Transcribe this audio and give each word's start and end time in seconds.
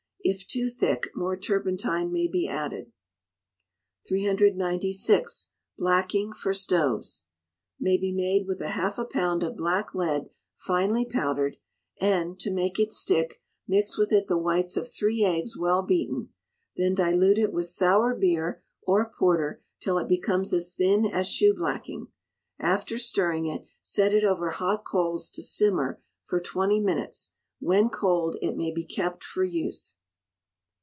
If 0.23 0.45
too 0.45 0.69
thick, 0.69 1.09
more 1.15 1.35
turpentine 1.35 2.11
may 2.11 2.27
be 2.27 2.47
added. 2.47 2.91
396. 4.07 5.51
Blacking 5.79 6.31
for 6.31 6.53
Stoves 6.53 7.25
may 7.79 7.97
be 7.97 8.11
made 8.11 8.45
with 8.45 8.61
half 8.61 8.99
a 8.99 9.03
pound 9.05 9.41
of 9.41 9.57
black 9.57 9.95
lead 9.95 10.29
finely 10.55 11.05
powdered, 11.05 11.57
and 11.99 12.39
(to 12.39 12.53
make 12.53 12.79
it 12.79 12.93
stick) 12.93 13.41
mix 13.67 13.97
with 13.97 14.11
it 14.11 14.27
the 14.27 14.37
whites 14.37 14.77
of 14.77 14.87
three 14.87 15.23
eggs 15.23 15.57
well 15.57 15.81
beaten; 15.81 16.29
then 16.77 16.93
dilute 16.93 17.39
it 17.39 17.51
with 17.51 17.65
sour 17.65 18.13
beer 18.13 18.61
or 18.83 19.09
porter 19.11 19.63
till 19.79 19.97
it 19.97 20.07
becomes 20.07 20.53
as 20.53 20.75
thin 20.75 21.03
as 21.03 21.27
shoe 21.27 21.53
blacking; 21.55 22.07
after 22.59 22.99
stirring 22.99 23.47
it, 23.47 23.65
set 23.81 24.13
it 24.13 24.23
over 24.23 24.51
hot 24.51 24.85
coals 24.85 25.31
to 25.31 25.41
simmer 25.41 25.99
for 26.23 26.39
twenty 26.39 26.79
minutes; 26.79 27.31
when 27.59 27.89
cold 27.89 28.37
it 28.39 28.55
may 28.55 28.71
be 28.71 28.85
kept 28.85 29.23
for 29.23 29.43
use. 29.43 29.95